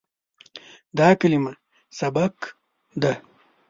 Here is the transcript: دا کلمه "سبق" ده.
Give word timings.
دا 0.97 1.09
کلمه 1.19 1.53
"سبق" 1.99 2.35
ده. 3.01 3.13